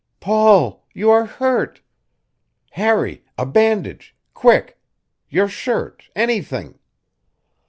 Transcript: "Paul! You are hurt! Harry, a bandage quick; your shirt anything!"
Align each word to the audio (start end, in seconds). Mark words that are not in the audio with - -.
"Paul! 0.19 0.83
You 0.95 1.11
are 1.11 1.25
hurt! 1.27 1.79
Harry, 2.71 3.23
a 3.37 3.45
bandage 3.45 4.15
quick; 4.33 4.79
your 5.29 5.47
shirt 5.47 6.09
anything!" 6.15 6.79